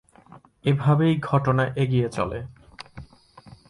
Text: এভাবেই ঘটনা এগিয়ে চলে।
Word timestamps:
এভাবেই 0.65 1.13
ঘটনা 1.21 1.63
এগিয়ে 1.75 2.07
চলে। 2.09 2.39